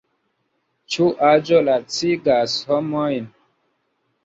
[0.93, 3.31] Ĉu aĝo lacigas homojn?